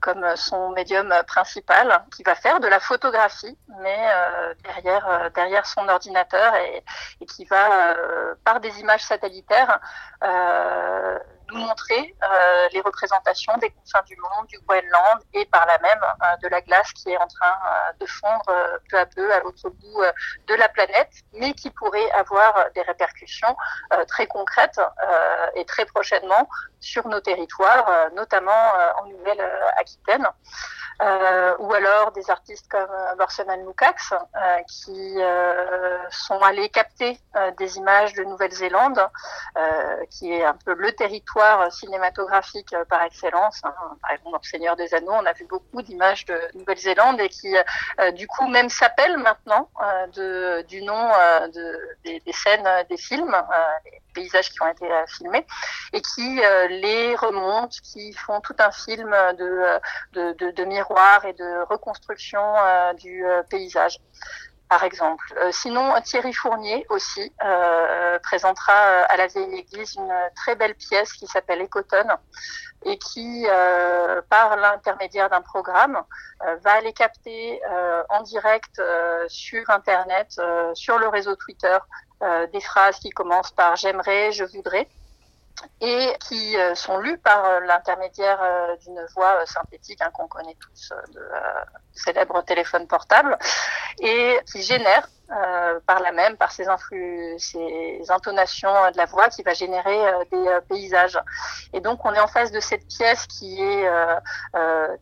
comme 0.00 0.24
son 0.36 0.70
médium 0.70 1.12
principal, 1.26 2.04
qui 2.14 2.22
va 2.22 2.36
faire 2.36 2.60
de 2.60 2.68
la 2.68 2.78
photographie, 2.78 3.58
mais 3.80 3.98
derrière, 4.62 5.30
derrière 5.34 5.66
son 5.66 5.88
ordinateur 5.88 6.54
et, 6.54 6.84
et 7.20 7.26
qui 7.26 7.44
va, 7.44 7.94
par 8.44 8.60
des 8.60 8.80
images 8.80 9.02
satellitaires, 9.02 9.80
nous 11.50 11.58
montrer 11.58 12.14
euh, 12.22 12.68
les 12.72 12.80
représentations 12.80 13.56
des 13.58 13.70
confins 13.70 14.02
du 14.06 14.16
monde, 14.16 14.46
du 14.48 14.58
Groenland 14.60 15.20
et 15.34 15.44
par 15.46 15.66
là 15.66 15.78
même 15.82 16.00
euh, 16.02 16.36
de 16.42 16.48
la 16.48 16.60
glace 16.60 16.92
qui 16.92 17.10
est 17.10 17.16
en 17.16 17.26
train 17.26 17.52
euh, 17.52 17.92
de 18.00 18.06
fondre 18.06 18.50
peu 18.88 18.98
à 18.98 19.06
peu 19.06 19.32
à 19.32 19.40
l'autre 19.40 19.70
bout 19.70 20.02
de 20.46 20.54
la 20.54 20.68
planète, 20.68 21.12
mais 21.34 21.52
qui 21.52 21.70
pourrait 21.70 22.10
avoir 22.12 22.70
des 22.74 22.82
répercussions 22.82 23.54
très 24.08 24.26
concrètes 24.26 24.80
et 25.54 25.64
très 25.64 25.84
prochainement 25.84 26.48
sur 26.80 27.06
nos 27.08 27.20
territoires, 27.20 28.10
notamment 28.14 28.72
en 29.00 29.06
Nouvelle-Aquitaine. 29.06 30.26
Ou 31.58 31.72
alors 31.72 32.12
des 32.12 32.30
artistes 32.30 32.68
comme 32.68 32.90
Barcelone 33.16 33.66
Lukacs 33.66 34.12
qui 34.68 35.16
sont 36.10 36.38
allés 36.40 36.68
capter 36.68 37.18
des 37.56 37.78
images 37.78 38.12
de 38.14 38.24
Nouvelle-Zélande, 38.24 39.00
qui 40.10 40.32
est 40.32 40.44
un 40.44 40.56
peu 40.64 40.74
le 40.74 40.92
territoire 40.92 41.72
cinématographique 41.72 42.74
par 42.88 43.02
excellence. 43.02 43.60
Hein. 43.64 43.72
Par 44.02 44.12
exemple, 44.12 44.36
dans 44.36 44.42
Seigneur 44.42 44.76
des 44.76 44.94
Anneaux, 44.94 45.12
on 45.12 45.26
a 45.26 45.32
vu 45.32 45.46
beaucoup 45.46 45.82
d'images 45.82 46.24
de 46.26 46.38
Nouvelle-Zélande 46.54 47.20
et 47.20 47.28
qui, 47.28 47.54
du 48.14 48.26
coup, 48.26 48.46
même 48.48 48.68
s'appellent 48.68 49.18
maintenant 49.18 49.70
de, 50.14 50.62
du 50.62 50.82
nom 50.82 51.08
de, 51.54 51.78
des, 52.04 52.20
des, 52.20 52.32
scènes 52.32 52.68
des 52.88 52.96
films, 52.98 53.36
les 53.86 54.00
paysages 54.12 54.50
qui 54.50 54.60
ont 54.62 54.68
été 54.68 54.86
filmés, 55.06 55.46
et 55.92 56.02
qui 56.02 56.40
les 56.68 57.14
remontent, 57.16 57.76
qui 57.82 58.12
font 58.12 58.40
tout 58.40 58.56
un 58.58 58.70
film 58.70 59.10
de, 59.38 59.80
de, 60.12 60.32
de, 60.32 60.50
de 60.50 60.64
miroir 60.64 60.89
et 61.24 61.32
de 61.32 61.64
reconstruction 61.68 62.42
du 62.98 63.24
paysage 63.48 64.00
par 64.70 64.84
exemple. 64.84 65.34
Euh, 65.36 65.50
sinon, 65.50 65.92
Thierry 66.04 66.32
Fournier 66.32 66.86
aussi 66.90 67.32
euh, 67.44 68.18
présentera 68.20 68.72
euh, 68.72 69.02
à 69.08 69.16
la 69.16 69.26
Vieille 69.26 69.58
Église 69.58 69.96
une 69.96 70.14
très 70.36 70.54
belle 70.54 70.76
pièce 70.76 71.12
qui 71.12 71.26
s'appelle 71.26 71.60
Ecotone 71.60 72.16
et 72.86 72.96
qui, 72.96 73.46
euh, 73.48 74.22
par 74.30 74.56
l'intermédiaire 74.56 75.28
d'un 75.28 75.42
programme, 75.42 76.00
va 76.62 76.72
aller 76.72 76.94
capter 76.94 77.60
en 78.08 78.22
direct 78.22 78.80
sur 79.28 79.68
Internet, 79.68 80.40
sur 80.72 80.98
le 80.98 81.08
réseau 81.08 81.36
Twitter, 81.36 81.76
des 82.50 82.60
phrases 82.62 82.98
qui 82.98 83.10
commencent 83.10 83.50
par 83.50 83.76
j'aimerais, 83.76 84.32
je 84.32 84.44
voudrais 84.44 84.88
et 85.80 86.12
qui 86.28 86.56
euh, 86.56 86.74
sont 86.74 86.98
lus 86.98 87.18
par 87.18 87.44
euh, 87.44 87.60
l'intermédiaire 87.60 88.40
euh, 88.42 88.76
d'une 88.76 89.04
voix 89.14 89.44
synthétique 89.46 90.00
hein, 90.00 90.10
qu'on 90.12 90.28
connaît 90.28 90.56
tous 90.58 90.92
de 91.14 91.20
célèbre 91.92 92.42
téléphone 92.44 92.86
portable 92.86 93.38
et 94.00 94.38
qui 94.50 94.62
génère 94.62 95.06
euh, 95.06 95.19
par 95.86 96.00
la 96.00 96.12
même, 96.12 96.36
par 96.36 96.50
ces, 96.50 96.68
influx, 96.68 97.38
ces 97.38 98.02
intonations 98.08 98.90
de 98.90 98.96
la 98.96 99.06
voix 99.06 99.28
qui 99.28 99.42
va 99.42 99.54
générer 99.54 100.08
euh, 100.08 100.24
des 100.30 100.48
euh, 100.48 100.60
paysages. 100.68 101.18
Et 101.72 101.80
donc 101.80 102.04
on 102.04 102.12
est 102.12 102.20
en 102.20 102.26
face 102.26 102.50
de 102.50 102.60
cette 102.60 102.86
pièce 102.86 103.26
qui 103.26 103.62
est 103.62 103.88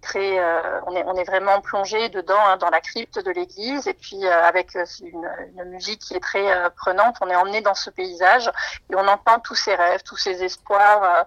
très, 0.02 0.38
on 0.86 0.94
est 0.94 1.04
on 1.04 1.14
est 1.14 1.24
vraiment 1.24 1.60
plongé 1.60 2.08
dedans 2.10 2.38
hein, 2.46 2.56
dans 2.58 2.70
la 2.70 2.80
crypte 2.80 3.24
de 3.24 3.30
l'église 3.30 3.86
et 3.86 3.94
puis 3.94 4.26
avec 4.26 4.74
une, 5.00 5.28
une, 5.56 5.64
musique 5.64 6.00
qui 6.00 6.14
est 6.14 6.20
très 6.20 6.70
prenante, 6.76 7.16
on 7.20 7.28
est 7.28 7.36
emmené 7.36 7.60
dans 7.60 7.74
ce 7.74 7.90
paysage 7.90 8.50
et 8.90 8.94
on 8.94 9.06
entend 9.06 9.38
tous 9.40 9.54
ses 9.54 9.74
rêves, 9.74 10.02
tous 10.02 10.16
ses 10.16 10.42
espoirs 10.44 11.26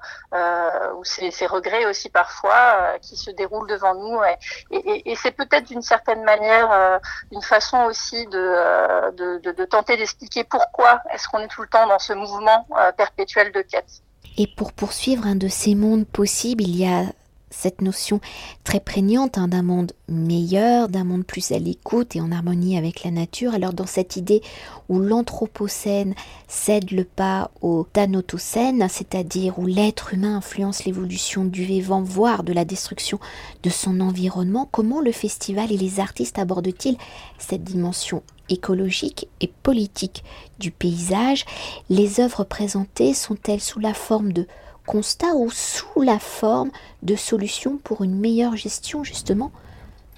ou 0.98 1.04
ses, 1.04 1.32
ses, 1.32 1.48
regrets 1.48 1.86
aussi 1.86 2.10
parfois 2.10 2.98
qui 3.02 3.18
se 3.18 3.32
déroulent 3.32 3.68
devant 3.68 3.96
nous 3.96 4.22
et, 4.24 4.38
et, 4.72 5.12
et 5.12 5.16
c'est 5.16 5.32
peut-être 5.32 5.66
d'une 5.66 5.82
certaine 5.82 6.24
manière 6.24 7.00
une 7.32 7.42
façon 7.42 7.84
aussi 7.86 8.28
de 8.28 8.91
de, 9.12 9.66
tenter 9.66 9.98
d'expliquer 9.98 10.44
pourquoi 10.44 11.02
est-ce 11.14 11.28
qu'on 11.28 11.40
est 11.40 11.48
tout 11.48 11.62
le 11.62 11.68
temps 11.68 11.88
dans 11.88 12.00
ce 12.00 12.14
mouvement 12.14 12.68
euh, 12.78 12.92
perpétuel 12.92 13.52
de 13.52 13.62
quête. 13.62 14.02
Et 14.38 14.48
pour 14.48 14.72
poursuivre 14.74 15.26
un 15.26 15.36
de 15.36 15.48
ces 15.48 15.76
mondes 15.76 16.08
possibles, 16.08 16.64
il 16.64 16.76
y 16.76 16.86
a 16.86 17.04
cette 17.52 17.82
notion 17.82 18.20
très 18.64 18.80
prégnante 18.80 19.38
hein, 19.38 19.48
d'un 19.48 19.62
monde 19.62 19.92
meilleur, 20.08 20.90
d'un 20.90 21.04
monde 21.04 21.26
plus 21.26 21.52
à 21.52 21.60
l'écoute 21.60 22.16
et 22.16 22.22
en 22.22 22.32
harmonie 22.32 22.78
avec 22.78 23.04
la 23.04 23.12
nature. 23.12 23.54
Alors 23.54 23.74
dans 23.74 23.86
cette 23.86 24.16
idée 24.16 24.42
où 24.90 25.00
l'anthropocène 25.00 26.16
cède 26.48 26.92
le 26.92 27.04
pas 27.04 27.52
au 27.62 27.86
thanatocène, 27.94 28.88
c'est-à-dire 28.90 29.60
où 29.60 29.66
l'être 29.66 30.14
humain 30.14 30.38
influence 30.38 30.86
l'évolution 30.86 31.46
du 31.46 31.64
vivant, 31.64 32.02
voire 32.02 32.44
de 32.44 32.54
la 32.54 32.66
destruction 32.66 33.20
de 33.64 33.70
son 33.70 34.00
environnement, 34.00 34.68
comment 34.72 35.02
le 35.02 35.12
festival 35.12 35.72
et 35.72 35.78
les 35.78 36.00
artistes 36.00 36.40
abordent-ils 36.40 36.98
cette 37.38 37.64
dimension 37.64 38.24
écologique 38.52 39.28
et 39.40 39.48
politique 39.48 40.24
du 40.60 40.72
paysage. 40.72 41.46
Les 41.90 42.20
œuvres 42.20 42.44
présentées 42.44 43.14
sont-elles 43.14 43.62
sous 43.62 43.80
la 43.80 43.94
forme 43.94 44.34
de 44.34 44.48
constat 44.86 45.34
ou 45.36 45.50
sous 45.50 46.02
la 46.02 46.20
forme 46.20 46.72
de 47.04 47.16
solutions 47.16 47.78
pour 47.78 48.04
une 48.04 48.18
meilleure 48.18 48.56
gestion 48.56 49.04
justement 49.04 49.52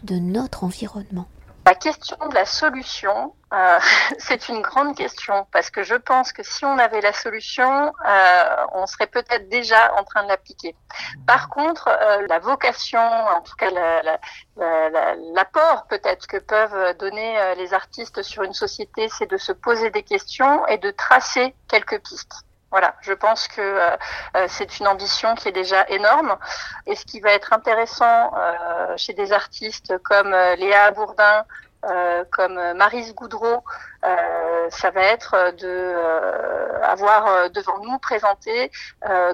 de 0.03 0.15
notre 0.15 0.63
environnement? 0.63 1.27
La 1.65 1.75
question 1.75 2.17
de 2.29 2.35
la 2.35 2.45
solution, 2.45 3.33
euh, 3.53 3.79
c'est 4.17 4.49
une 4.49 4.61
grande 4.61 4.95
question 4.95 5.47
parce 5.51 5.69
que 5.69 5.83
je 5.83 5.95
pense 5.95 6.33
que 6.33 6.43
si 6.43 6.65
on 6.65 6.77
avait 6.77 7.01
la 7.01 7.13
solution, 7.13 7.93
euh, 8.07 8.65
on 8.73 8.85
serait 8.85 9.07
peut-être 9.07 9.49
déjà 9.49 9.93
en 9.95 10.03
train 10.03 10.23
de 10.23 10.29
l'appliquer. 10.29 10.75
Par 11.25 11.49
contre, 11.49 11.87
euh, 11.87 12.25
la 12.27 12.39
vocation, 12.39 12.99
en 12.99 13.41
tout 13.41 13.55
cas 13.55 13.69
l'apport 15.35 15.87
peut-être 15.87 16.27
que 16.27 16.37
peuvent 16.37 16.97
donner 16.97 17.53
les 17.57 17.73
artistes 17.73 18.21
sur 18.21 18.43
une 18.43 18.53
société, 18.53 19.07
c'est 19.09 19.29
de 19.29 19.37
se 19.37 19.51
poser 19.51 19.89
des 19.89 20.03
questions 20.03 20.65
et 20.67 20.77
de 20.77 20.91
tracer 20.91 21.55
quelques 21.69 22.01
pistes. 22.01 22.43
Voilà, 22.73 22.95
je 23.01 23.13
pense 23.13 23.47
que 23.47 23.61
euh, 23.61 23.95
euh, 24.35 24.47
c'est 24.49 24.79
une 24.79 24.87
ambition 24.87 25.35
qui 25.35 25.47
est 25.47 25.51
déjà 25.51 25.85
énorme. 25.89 26.35
Et 26.87 26.95
ce 26.95 27.05
qui 27.05 27.19
va 27.19 27.31
être 27.31 27.53
intéressant 27.53 28.33
euh, 28.35 28.97
chez 28.97 29.13
des 29.13 29.31
artistes 29.31 29.95
comme 29.99 30.31
Léa 30.31 30.89
Bourdin, 30.89 31.45
comme 32.31 32.73
Marise 32.73 33.13
Goudreau, 33.13 33.63
ça 34.69 34.89
va 34.89 35.01
être 35.01 35.51
de 35.57 35.93
avoir 36.81 37.51
devant 37.51 37.77
nous 37.79 37.99
présenter 37.99 38.71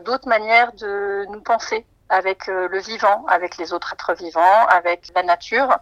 d'autres 0.03 0.27
manières 0.27 0.73
de 0.73 1.25
nous 1.29 1.41
penser 1.41 1.85
avec 2.09 2.47
le 2.47 2.79
vivant, 2.79 3.23
avec 3.27 3.57
les 3.57 3.71
autres 3.71 3.93
êtres 3.93 4.15
vivants, 4.15 4.65
avec 4.67 5.11
la 5.15 5.21
nature. 5.21 5.77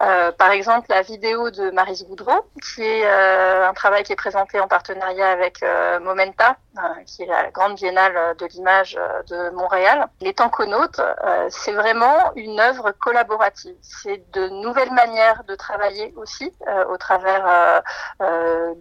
Euh, 0.00 0.30
par 0.30 0.52
exemple, 0.52 0.86
la 0.90 1.02
vidéo 1.02 1.50
de 1.50 1.70
Marise 1.70 2.06
Goudreau, 2.06 2.48
qui 2.62 2.82
est 2.82 3.04
euh, 3.04 3.68
un 3.68 3.74
travail 3.74 4.04
qui 4.04 4.12
est 4.12 4.16
présenté 4.16 4.60
en 4.60 4.68
partenariat 4.68 5.28
avec 5.30 5.62
euh, 5.62 5.98
Momenta, 5.98 6.56
qui 7.06 7.22
est 7.22 7.26
la 7.26 7.50
grande 7.50 7.74
biennale 7.74 8.36
de 8.36 8.46
l'image 8.46 8.98
de 9.28 9.50
Montréal. 9.50 10.06
Les 10.20 10.34
Tanconautes, 10.34 11.00
c'est 11.48 11.72
vraiment 11.72 12.32
une 12.36 12.60
œuvre 12.60 12.92
collaborative. 12.92 13.76
C'est 13.82 14.30
de 14.32 14.48
nouvelles 14.48 14.92
manières 14.92 15.44
de 15.44 15.54
travailler 15.54 16.12
aussi 16.16 16.52
au 16.90 16.96
travers 16.96 17.82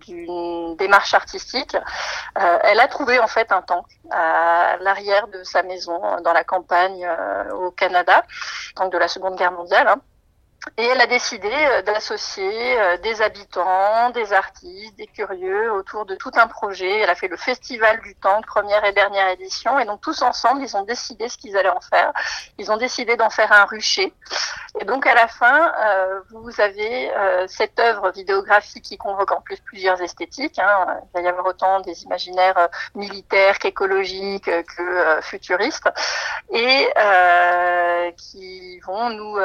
d'une 0.06 0.76
démarche 0.76 1.14
artistique. 1.14 1.78
elle 2.36 2.80
a 2.80 2.88
trouvé 2.88 3.20
en 3.20 3.28
fait 3.28 3.52
un 3.52 3.62
tank 3.62 3.86
à 4.12 4.78
l'arrière 4.80 5.28
de 5.28 5.44
sa 5.44 5.64
maison 5.64 6.00
dans 6.22 6.34
la 6.34 6.44
campagne 6.44 7.08
au 7.54 7.72
Canada, 7.72 8.24
donc 8.76 8.92
de 8.92 8.98
la 8.98 9.08
Seconde 9.08 9.36
Guerre 9.36 9.52
mondiale. 9.52 9.88
Hein. 9.88 10.02
Et 10.76 10.86
elle 10.86 11.00
a 11.00 11.08
décidé 11.08 11.50
euh, 11.50 11.82
d'associer 11.82 12.80
euh, 12.80 12.98
des 12.98 13.22
habitants, 13.22 14.10
des 14.10 14.34
artistes, 14.34 14.96
des 14.98 15.08
curieux 15.08 15.72
autour 15.72 16.06
de 16.06 16.16
tout 16.16 16.32
un 16.36 16.48
projet. 16.48 17.00
Elle 17.00 17.10
a 17.10 17.16
fait 17.16 17.28
le 17.28 17.38
Festival 17.38 18.02
du 18.02 18.16
Temps, 18.16 18.42
première 18.42 18.84
et 18.84 18.92
dernière 18.92 19.30
édition. 19.30 19.80
Et 19.80 19.86
donc 19.86 20.02
tous 20.02 20.22
ensemble, 20.22 20.62
ils 20.62 20.76
ont 20.76 20.84
décidé 20.84 21.30
ce 21.30 21.38
qu'ils 21.38 21.56
allaient 21.58 21.70
en 21.70 21.82
faire. 21.82 22.12
Ils 22.58 22.72
ont 22.72 22.78
décidé 22.78 23.16
d'en 23.16 23.30
faire 23.30 23.52
un 23.52 23.66
rucher. 23.66 24.14
Et 24.80 24.86
donc 24.86 25.08
à 25.08 25.16
la 25.16 25.28
fin, 25.28 25.72
euh, 25.80 26.20
vous 26.32 26.62
avez 26.62 27.12
cette 27.48 27.80
œuvre 27.80 28.12
vidéographique 28.12 28.84
qui 28.84 28.98
convoque 28.98 29.32
en 29.32 29.42
plus 29.42 29.58
plusieurs 29.58 30.02
esthétiques. 30.02 30.60
Hein. 30.60 31.00
Il 31.16 31.22
va 31.22 31.22
y 31.22 31.28
avoir 31.28 31.46
autant 31.46 31.80
des 31.80 32.04
imaginaires 32.04 32.70
militaires 32.94 33.58
qu'écologiques 33.60 34.46
que 34.46 35.22
futuristes. 35.22 35.90
Et 36.52 36.88
qui 38.18 38.80
vont 38.82 39.10
nous 39.10 39.38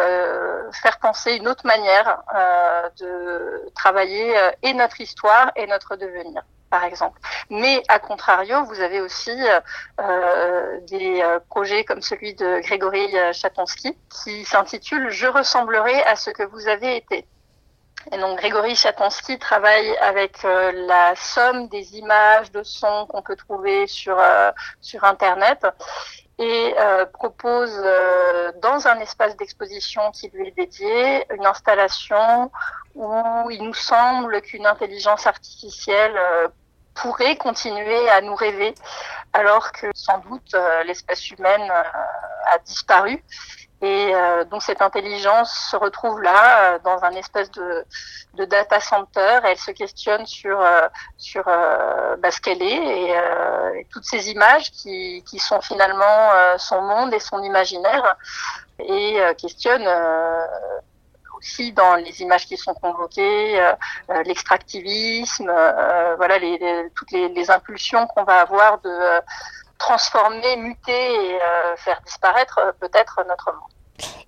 faire 0.73 0.99
penser 0.99 1.12
une 1.27 1.49
autre 1.49 1.67
manière 1.67 2.23
euh, 2.35 2.89
de 2.99 3.73
travailler 3.75 4.37
euh, 4.37 4.51
et 4.63 4.75
notre 4.75 5.01
histoire 5.01 5.53
et 5.57 5.67
notre 5.67 5.97
devenir 5.97 6.43
par 6.71 6.85
exemple. 6.85 7.21
Mais 7.51 7.83
à 7.89 7.99
contrario, 7.99 8.65
vous 8.65 8.81
avez 8.81 9.03
aussi 9.03 9.31
euh, 10.01 10.81
des 10.89 11.23
projets 11.51 11.85
comme 11.85 12.01
celui 12.01 12.35
de 12.35 12.61
Grégory 12.61 13.15
Chatonsky 13.35 13.95
qui 14.25 14.47
s'intitule 14.47 15.11
Je 15.11 15.27
ressemblerai 15.27 16.03
à 16.05 16.17
ce 16.17 16.31
que 16.31 16.43
vous 16.45 16.69
avez 16.69 16.97
été. 16.97 17.27
Et 18.11 18.17
donc 18.17 18.39
Grégory 18.39 18.75
Chatonsky 18.75 19.39
travaille 19.39 19.95
avec 19.99 20.43
la 20.45 21.15
somme 21.15 21.69
des 21.69 21.99
images, 21.99 22.51
de 22.53 22.63
sons 22.63 23.05
qu'on 23.07 23.21
peut 23.21 23.37
trouver 23.37 23.87
sur 23.87 24.19
sur 24.81 25.05
Internet 25.05 25.67
et 26.39 26.75
euh, 26.79 27.07
propose 27.07 27.73
euh, 27.85 28.53
dans 28.63 28.87
un 28.87 28.99
espace 29.01 29.37
d'exposition 29.37 30.11
qui 30.13 30.31
lui 30.31 30.49
est 30.49 30.57
dédié 30.57 31.25
une 31.35 31.47
installation 31.47 32.51
où 32.95 33.51
il 33.51 33.63
nous 33.63 33.75
semble 33.75 34.41
qu'une 34.43 34.67
intelligence 34.67 35.27
artificielle 35.27 36.15
euh, 36.17 36.49
pourrait 36.95 37.37
continuer 37.37 38.09
à 38.11 38.21
nous 38.21 38.35
rêver 38.35 38.75
alors 39.33 39.73
que 39.73 39.87
sans 39.95 40.19
doute 40.19 40.55
l'espèce 40.85 41.31
humaine 41.31 41.71
a 41.71 42.59
disparu 42.67 43.25
et 43.83 44.15
euh, 44.15 44.45
donc 44.45 44.63
cette 44.63 44.81
intelligence 44.81 45.53
se 45.71 45.77
retrouve 45.77 46.23
là 46.23 46.75
euh, 46.75 46.79
dans 46.85 47.03
un 47.03 47.11
espèce 47.13 47.51
de, 47.51 47.85
de, 48.35 48.45
data 48.45 48.79
center. 48.79 49.41
elle 49.43 49.59
se 49.59 49.73
questionne 49.73 50.25
sur 50.25 50.61
euh, 50.61 50.87
sur 51.19 51.45
bah, 51.45 52.31
ce 52.31 52.41
qu'elle 52.41 52.63
est 52.63 52.67
et, 52.67 53.11
et, 53.11 53.87
toutes 53.93 54.05
ces 54.05 54.31
images 54.31 54.71
qui, 54.71 55.25
qui 55.29 55.41
sont 55.41 55.61
finalement 55.61 56.31
son 56.59 56.81
monde 56.83 57.13
et 57.13 57.19
son 57.19 57.43
imaginaire. 57.43 58.17
et 58.79 59.19
questionne 59.37 59.87
aussi 61.37 61.73
dans 61.73 61.97
les 61.97 62.23
images 62.23 62.47
qui 62.47 62.57
sont 62.57 62.75
convoquées, 62.75 63.61
l'extractivisme, 64.25 65.51
voilà 66.17 66.39
les, 66.39 66.89
toutes 66.95 67.11
les, 67.11 67.29
les 67.31 67.51
impulsions 67.51 68.07
qu'on 68.07 68.25
va 68.25 68.41
avoir 68.41 68.81
de 68.81 69.21
transformer, 69.83 70.57
muter 70.57 71.15
et 71.15 71.39
faire 71.77 72.01
disparaître 72.07 72.61
peut-être 72.81 73.21
notre 73.29 73.53
monde. 73.53 73.73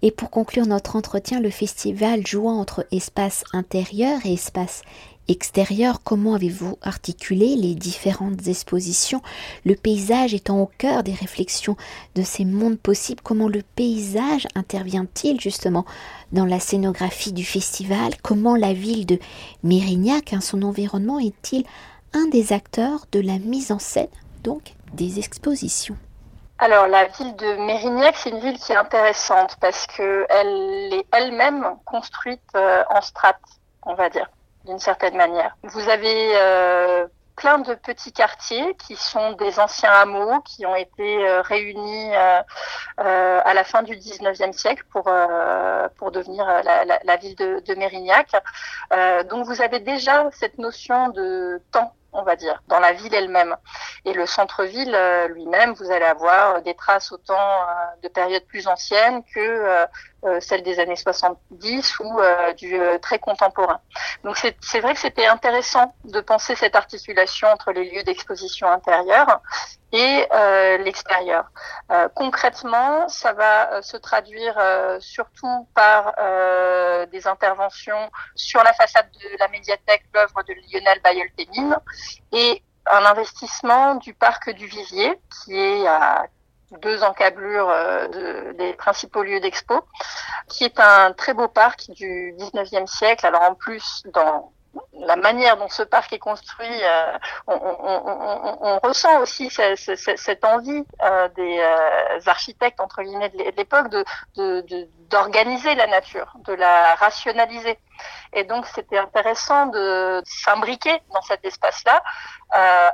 Et 0.02 0.10
pour 0.10 0.30
conclure 0.30 0.66
notre 0.66 0.96
entretien, 0.96 1.40
le 1.40 1.50
festival 1.50 2.26
jouant 2.26 2.58
entre 2.60 2.86
espace 2.90 3.44
intérieur 3.52 4.18
et 4.24 4.34
espace 4.34 4.82
extérieur, 5.28 6.02
comment 6.02 6.34
avez-vous 6.34 6.76
articulé 6.82 7.56
les 7.56 7.74
différentes 7.74 8.46
expositions 8.46 9.22
Le 9.64 9.74
paysage 9.74 10.34
étant 10.34 10.60
au 10.60 10.70
cœur 10.78 11.02
des 11.02 11.14
réflexions 11.14 11.76
de 12.14 12.22
ces 12.22 12.44
mondes 12.44 12.78
possibles, 12.78 13.22
comment 13.22 13.48
le 13.48 13.62
paysage 13.76 14.46
intervient-il 14.54 15.40
justement 15.40 15.86
dans 16.32 16.44
la 16.44 16.60
scénographie 16.60 17.32
du 17.32 17.44
festival 17.44 18.12
Comment 18.22 18.56
la 18.56 18.74
ville 18.74 19.06
de 19.06 19.18
Mérignac, 19.62 20.34
hein, 20.34 20.40
son 20.40 20.62
environnement, 20.62 21.18
est-il 21.18 21.64
un 22.12 22.26
des 22.26 22.52
acteurs 22.52 23.06
de 23.12 23.20
la 23.20 23.38
mise 23.38 23.72
en 23.72 23.78
scène, 23.78 24.08
donc 24.42 24.73
des 24.94 25.18
expositions 25.18 25.96
alors 26.58 26.86
la 26.86 27.06
ville 27.06 27.34
de 27.36 27.56
Mérignac, 27.56 28.14
c'est 28.16 28.30
une 28.30 28.38
ville 28.38 28.58
qui 28.58 28.72
est 28.72 28.76
intéressante 28.76 29.56
parce 29.60 29.86
qu'elle 29.88 30.94
est 30.94 31.06
elle-même 31.12 31.76
construite 31.84 32.40
euh, 32.54 32.84
en 32.90 33.00
strates, 33.00 33.40
on 33.82 33.94
va 33.94 34.08
dire, 34.08 34.30
d'une 34.64 34.78
certaine 34.78 35.16
manière. 35.16 35.56
Vous 35.64 35.88
avez 35.88 36.32
euh, 36.36 37.08
plein 37.34 37.58
de 37.58 37.74
petits 37.74 38.12
quartiers 38.12 38.76
qui 38.76 38.94
sont 38.94 39.32
des 39.32 39.58
anciens 39.58 39.90
hameaux 39.90 40.40
qui 40.42 40.64
ont 40.64 40.76
été 40.76 41.26
euh, 41.26 41.42
réunis 41.42 42.14
à 42.14 43.52
la 43.52 43.64
fin 43.64 43.82
du 43.82 43.96
19e 43.96 44.52
siècle 44.52 44.84
pour, 44.92 45.10
pour 45.96 46.12
devenir 46.12 46.46
la, 46.46 47.16
ville 47.16 47.34
de, 47.34 47.60
de 47.66 47.74
Mérignac. 47.74 48.30
donc 49.28 49.44
vous 49.44 49.60
avez 49.60 49.80
déjà 49.80 50.30
cette 50.32 50.58
notion 50.58 51.08
de 51.08 51.60
temps 51.72 51.92
on 52.14 52.22
va 52.22 52.36
dire, 52.36 52.62
dans 52.68 52.80
la 52.80 52.92
ville 52.92 53.14
elle-même. 53.14 53.56
Et 54.04 54.12
le 54.12 54.26
centre-ville 54.26 54.94
euh, 54.94 55.28
lui-même, 55.28 55.74
vous 55.74 55.90
allez 55.90 56.04
avoir 56.04 56.62
des 56.62 56.74
traces 56.74 57.12
autant 57.12 57.34
euh, 57.34 57.64
de 58.02 58.08
périodes 58.08 58.46
plus 58.46 58.66
anciennes 58.68 59.22
que 59.34 59.86
euh, 60.24 60.40
celles 60.40 60.62
des 60.62 60.78
années 60.80 60.96
70 60.96 61.98
ou 62.00 62.20
du 62.56 62.78
très 63.02 63.18
contemporain. 63.18 63.80
Donc 64.22 64.36
c'est 64.36 64.80
vrai 64.80 64.94
que 64.94 65.00
c'était 65.00 65.26
intéressant 65.26 65.94
de 66.04 66.20
penser 66.20 66.54
cette 66.54 66.76
articulation 66.76 67.48
entre 67.48 67.72
les 67.72 67.90
lieux 67.90 68.02
d'exposition 68.02 68.68
intérieure 68.68 69.40
et 69.92 70.26
l'extérieur. 70.78 71.44
concrètement, 72.14 73.08
ça 73.08 73.32
va 73.32 73.80
se 73.82 73.96
traduire 73.96 74.56
surtout 75.00 75.68
par 75.74 76.14
des 77.06 77.26
interventions 77.26 78.10
sur 78.34 78.62
la 78.64 78.72
façade 78.72 79.08
de 79.12 79.38
la 79.38 79.48
médiathèque, 79.48 80.04
l'œuvre 80.14 80.42
de 80.42 80.54
Lionel 80.54 81.00
Bayol-Témine, 81.00 81.76
et 82.32 82.62
un 82.90 83.04
investissement 83.04 83.94
du 83.96 84.14
parc 84.14 84.50
du 84.50 84.66
Vivier, 84.66 85.18
qui 85.44 85.58
est 85.58 85.86
à 85.86 86.26
deux 86.80 87.02
encablures 87.02 87.68
euh, 87.68 88.52
des 88.54 88.72
principaux 88.74 89.22
lieux 89.22 89.40
d'expo, 89.40 89.80
qui 90.48 90.64
est 90.64 90.78
un 90.80 91.12
très 91.12 91.34
beau 91.34 91.48
parc 91.48 91.90
du 91.90 92.34
19e 92.38 92.86
siècle. 92.86 93.26
Alors 93.26 93.42
en 93.42 93.54
plus, 93.54 94.02
dans 94.12 94.52
la 94.92 95.16
manière 95.16 95.56
dont 95.56 95.68
ce 95.68 95.82
parc 95.84 96.12
est 96.12 96.18
construit, 96.18 96.66
euh, 96.82 97.18
on, 97.46 98.78
ressent 98.82 99.20
aussi 99.20 99.48
cette, 99.48 100.44
envie 100.44 100.84
euh, 101.02 101.28
des 101.36 101.62
architectes 102.26 102.80
entre 102.80 103.02
guillemets 103.02 103.28
de 103.28 103.56
l'époque 103.56 103.88
d'organiser 105.10 105.76
la 105.76 105.86
nature, 105.86 106.34
de 106.46 106.54
la 106.54 106.96
rationaliser. 106.96 107.78
Et 108.32 108.42
donc 108.42 108.66
c'était 108.66 108.98
intéressant 108.98 109.66
de 109.66 110.20
s'imbriquer 110.26 111.00
dans 111.12 111.22
cet 111.22 111.44
espace-là 111.44 112.02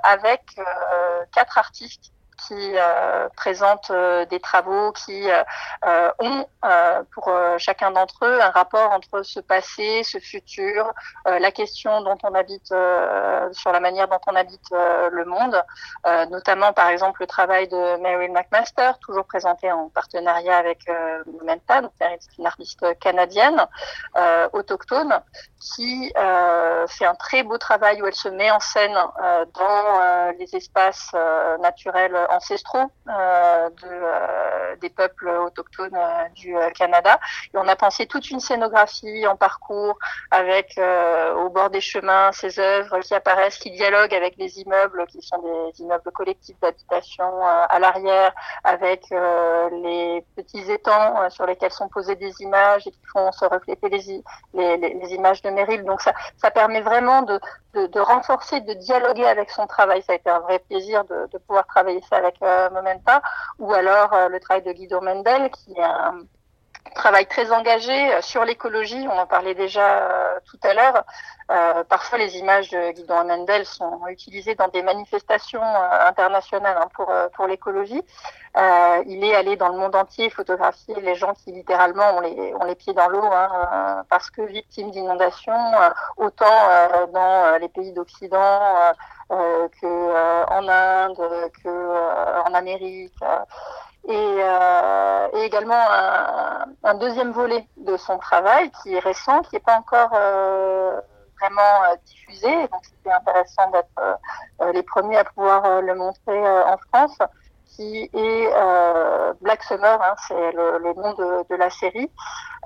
avec 0.02 0.42
quatre 1.32 1.56
artistes 1.56 2.12
qui 2.46 2.72
euh, 2.76 3.28
présentent 3.36 3.90
euh, 3.90 4.24
des 4.26 4.40
travaux 4.40 4.92
qui 4.92 5.28
euh, 5.30 6.10
ont 6.18 6.46
pour 7.12 7.32
chacun 7.58 7.90
d'entre 7.90 8.26
eux 8.26 8.40
un 8.40 8.50
rapport 8.50 8.92
entre 8.92 9.22
ce 9.22 9.40
passé, 9.40 10.02
ce 10.04 10.18
futur, 10.18 10.92
la 11.24 11.50
question 11.50 12.02
dont 12.02 12.18
on 12.22 12.34
habite, 12.34 12.66
sur 13.52 13.72
la 13.72 13.80
manière 13.80 14.08
dont 14.08 14.20
on 14.26 14.36
habite 14.36 14.70
le 14.70 15.24
monde, 15.24 15.62
notamment 16.30 16.72
par 16.74 16.88
exemple 16.88 17.22
le 17.22 17.26
travail 17.26 17.68
de 17.68 17.96
Mary 18.02 18.28
McMaster, 18.28 18.92
toujours 19.00 19.24
présenté 19.24 19.72
en 19.72 19.88
partenariat 19.88 20.58
avec 20.58 20.80
Momenta, 21.26 21.80
donc 21.80 21.92
une 22.38 22.46
artiste 22.46 22.84
canadienne 22.98 23.66
autochtone 24.52 25.20
qui 25.58 26.12
fait 26.88 27.06
un 27.06 27.14
très 27.14 27.42
beau 27.42 27.56
travail 27.56 28.02
où 28.02 28.06
elle 28.06 28.14
se 28.14 28.28
met 28.28 28.50
en 28.50 28.60
scène 28.60 28.94
dans 29.54 30.32
les 30.38 30.54
espaces 30.54 31.12
naturels 31.60 32.16
ancestraux 32.30 32.90
euh, 33.08 33.70
euh, 33.84 34.76
des 34.80 34.90
peuples 34.90 35.28
autochtones 35.28 35.94
euh, 35.94 36.28
du 36.34 36.54
Canada. 36.74 37.18
On 37.54 37.66
a 37.68 37.76
pensé 37.76 38.06
toute 38.06 38.30
une 38.30 38.40
scénographie 38.40 39.26
en 39.26 39.36
parcours 39.36 39.98
avec 40.30 40.78
au 41.36 41.48
bord 41.50 41.70
des 41.70 41.80
chemins 41.80 42.30
ces 42.32 42.58
œuvres 42.58 43.00
qui 43.00 43.14
apparaissent, 43.14 43.58
qui 43.58 43.70
dialoguent 43.70 44.14
avec 44.14 44.36
les 44.36 44.60
immeubles 44.60 45.06
qui 45.06 45.20
sont 45.22 45.38
des 45.38 45.82
immeubles 45.82 46.10
collectifs 46.12 46.58
d'habitation 46.60 47.44
à 47.44 47.78
l'arrière, 47.78 48.32
avec 48.64 49.04
les 49.10 50.24
petits 50.36 50.70
étangs 50.70 51.28
sur 51.30 51.46
lesquels 51.46 51.72
sont 51.72 51.88
posées 51.88 52.16
des 52.16 52.40
images 52.40 52.86
et 52.86 52.90
qui 52.90 53.06
font 53.12 53.30
se 53.32 53.44
refléter 53.44 53.88
les, 53.88 55.14
images 55.14 55.42
de 55.42 55.50
Meryl. 55.50 55.84
Donc 55.84 56.00
ça, 56.00 56.12
ça 56.36 56.50
permet 56.50 56.80
vraiment 56.80 57.22
de, 57.22 58.00
renforcer, 58.00 58.60
de 58.60 58.74
dialoguer 58.74 59.26
avec 59.26 59.50
son 59.50 59.66
travail. 59.66 60.02
Ça 60.02 60.12
a 60.12 60.16
été 60.16 60.30
un 60.30 60.40
vrai 60.40 60.58
plaisir 60.60 61.04
de 61.04 61.38
pouvoir 61.46 61.66
travailler 61.66 62.02
ça 62.08 62.19
avec 62.20 62.36
euh, 62.42 62.70
Momenta, 62.70 63.22
ou 63.58 63.72
alors 63.72 64.12
euh, 64.12 64.28
le 64.28 64.38
travail 64.40 64.62
de 64.62 64.72
Guido 64.72 65.00
Mendel, 65.00 65.50
qui 65.50 65.72
est 65.72 65.82
travail 66.94 67.26
très 67.26 67.52
engagé 67.52 68.14
euh, 68.14 68.22
sur 68.22 68.44
l'écologie. 68.44 69.06
On 69.08 69.18
en 69.18 69.26
parlait 69.26 69.54
déjà 69.54 70.40
tout 70.50 70.58
à 70.62 70.74
l'heure. 70.74 71.04
parfois, 71.88 72.18
les 72.18 72.36
images 72.38 72.70
de 72.70 72.92
Guido 72.92 73.14
Mendel 73.24 73.64
sont 73.66 74.06
utilisées 74.08 74.54
dans 74.54 74.68
des 74.68 74.82
manifestations 74.82 75.62
internationales 76.06 76.78
hein, 76.80 76.88
pour 76.94 77.12
pour 77.34 77.46
l'écologie. 77.46 78.02
il 79.06 79.24
est 79.24 79.34
allé 79.34 79.56
dans 79.56 79.68
le 79.68 79.78
monde 79.78 79.96
entier 79.96 80.30
photographier 80.30 80.94
les 81.00 81.16
gens 81.16 81.34
qui 81.34 81.52
littéralement 81.52 82.16
ont 82.16 82.20
les 82.20 82.54
ont 82.54 82.64
les 82.64 82.76
pieds 82.76 82.94
dans 82.94 83.08
l'eau 83.08 83.24
hein, 83.24 84.04
parce 84.08 84.30
que 84.30 84.42
victimes 84.42 84.90
d'inondations, 84.90 85.62
autant 86.16 86.58
dans 87.12 87.58
les 87.60 87.68
pays 87.68 87.92
d'Occident 87.92 88.94
euh, 89.32 89.68
que 89.80 89.86
euh, 89.86 90.44
en 90.46 90.68
Inde, 90.68 91.52
que 91.62 91.68
euh, 91.68 92.42
en 92.42 92.52
Amérique. 92.52 93.14
Et, 94.08 94.12
et, 94.14 95.44
également 95.44 95.74
un, 95.74 96.64
un, 96.82 96.94
deuxième 96.94 97.32
volet 97.32 97.66
de 97.76 97.96
son 97.96 98.18
travail 98.18 98.70
qui 98.82 98.94
est 98.94 98.98
récent, 98.98 99.42
qui 99.42 99.54
n'est 99.54 99.60
pas 99.60 99.76
encore 99.76 100.10
vraiment 101.40 101.96
diffusé. 102.06 102.50
Donc 102.68 102.82
c'était 102.82 103.12
intéressant 103.12 103.70
d'être 103.70 104.72
les 104.72 104.82
premiers 104.82 105.18
à 105.18 105.24
pouvoir 105.24 105.82
le 105.82 105.94
montrer 105.94 106.38
en 106.38 106.76
France 106.88 107.18
qui 107.70 108.10
est 108.12 108.50
euh, 108.52 109.32
Black 109.40 109.62
Summer, 109.62 110.00
hein, 110.02 110.14
c'est 110.26 110.52
le, 110.52 110.92
nom 110.94 111.14
de, 111.14 111.54
la 111.54 111.70
série, 111.70 112.10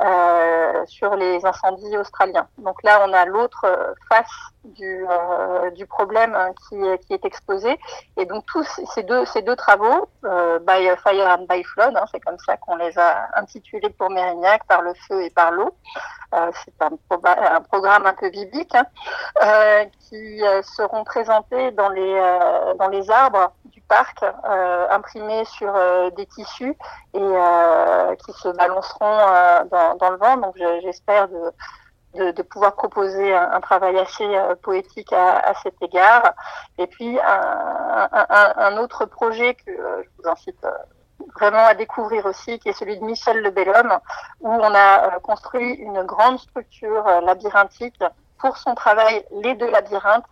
euh, 0.02 0.84
sur 0.86 1.14
les 1.14 1.44
incendies 1.44 1.96
australiens. 1.96 2.48
Donc 2.58 2.82
là, 2.82 3.04
on 3.06 3.12
a 3.12 3.24
l'autre 3.26 3.94
face 4.08 4.26
du, 4.64 5.06
euh, 5.08 5.70
problème 5.88 6.36
qui, 6.68 6.76
est 7.12 7.24
exposé. 7.24 7.78
Et 8.16 8.24
donc 8.24 8.44
tous 8.46 8.66
ces 8.94 9.02
deux, 9.02 9.56
travaux, 9.56 10.08
By 10.22 10.88
Fire 11.02 11.38
and 11.38 11.46
By 11.48 11.62
Flood, 11.62 11.96
hein, 11.96 12.04
c'est 12.10 12.20
comme 12.20 12.38
ça 12.44 12.56
qu'on 12.56 12.76
les 12.76 12.98
a 12.98 13.28
intitulés 13.36 13.90
pour 13.90 14.10
Mérignac, 14.10 14.64
par 14.66 14.82
le 14.82 14.94
feu 15.06 15.22
et 15.22 15.30
par 15.30 15.52
l'eau. 15.52 15.76
C'est 16.32 16.74
un, 16.80 16.90
programme 17.70 18.06
un 18.06 18.14
peu 18.14 18.30
biblique 18.30 18.74
hein, 18.74 19.84
qui 20.00 20.40
seront 20.62 21.04
présentés 21.04 21.70
dans 21.72 21.90
les, 21.90 22.74
dans 22.78 22.88
les 22.88 23.08
arbres 23.10 23.52
du 23.66 23.80
parc, 23.94 24.24
imprimés 24.90 25.44
sur 25.44 25.72
des 26.16 26.26
tissus 26.26 26.74
et 27.14 28.16
qui 28.24 28.33
se 28.33 28.48
balanceront 28.57 29.16
dans, 30.00 30.11
le 30.11 30.16
vent. 30.16 30.37
Donc 30.38 30.57
j'espère 30.83 31.28
de 32.14 32.42
pouvoir 32.42 32.74
proposer 32.74 33.35
un, 33.35 33.61
travail 33.61 33.98
assez 33.98 34.24
euh, 34.24 34.54
poétique 34.57 35.12
à, 35.12 35.52
cet 35.62 35.74
égard. 35.83 36.35
Et 36.78 36.87
puis 36.87 37.18
un, 37.20 38.76
autre 38.78 39.07
projet 39.07 39.54
que 39.54 39.70
euh, 39.70 40.02
je 40.02 40.09
vous 40.18 40.28
incite 40.28 40.64
euh, 40.64 40.70
vraiment 41.35 41.64
à 41.66 41.74
découvrir 41.74 42.26
aussi, 42.26 42.59
qui 42.59 42.68
est 42.68 42.72
celui 42.72 42.98
de 42.98 43.04
Michel 43.04 43.40
Le 43.40 43.50
Bellhomme, 43.50 43.98
où 44.40 44.50
on 44.50 44.74
a 44.74 45.18
construit 45.20 45.72
une 45.74 46.02
grande 46.02 46.38
structure 46.38 47.04
labyrinthique 47.22 48.02
pour 48.44 48.59
son 48.59 48.74
travail 48.74 49.24
Les 49.42 49.54
deux 49.54 49.70
labyrinthes, 49.70 50.26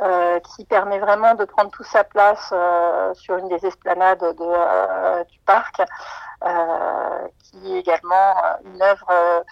euh, 0.00 0.38
qui 0.38 0.64
permet 0.64 1.00
vraiment 1.00 1.34
de 1.34 1.44
prendre 1.44 1.72
toute 1.72 1.86
sa 1.86 2.04
place 2.04 2.50
euh, 2.52 3.12
sur 3.14 3.36
une 3.36 3.48
des 3.48 3.66
esplanades 3.66 4.20
de, 4.20 4.36
euh, 4.40 5.24
du 5.24 5.40
parc, 5.40 5.82
qui 7.42 7.74
est 7.74 7.80
également 7.80 8.34
une 8.64 8.80
œuvre 8.80 9.44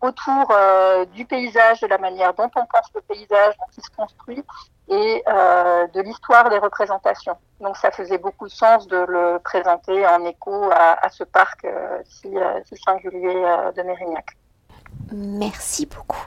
autour 0.00 0.52
du 1.12 1.24
paysage, 1.26 1.80
de 1.80 1.86
la 1.86 1.98
manière 1.98 2.34
dont 2.34 2.50
on 2.56 2.66
pense 2.66 2.90
le 2.92 3.02
paysage, 3.02 3.56
dont 3.56 3.72
il 3.76 3.82
se 3.84 3.90
construit, 3.96 4.44
et 4.88 5.22
de 5.94 6.00
l'histoire 6.00 6.50
des 6.50 6.58
représentations. 6.58 7.36
Donc 7.60 7.76
ça 7.76 7.92
faisait 7.92 8.18
beaucoup 8.18 8.48
de 8.48 8.52
sens 8.52 8.88
de 8.88 8.96
le 8.96 9.38
présenter 9.38 10.04
en 10.08 10.24
écho 10.24 10.70
à, 10.72 11.08
ce 11.10 11.22
parc 11.22 11.64
si, 12.04 12.34
singulier 12.84 13.40
de 13.76 13.82
Mérignac. 13.82 14.36
Merci 15.12 15.86
beaucoup. 15.86 16.26